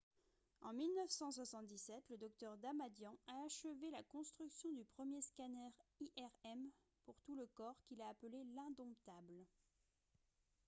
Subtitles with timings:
[0.61, 2.57] en 1977 le dr.
[2.57, 6.71] damadian a achevé la construction du premier scanner irm
[7.05, 9.45] pour tout le corps qu'il a appelé «l'indomptable»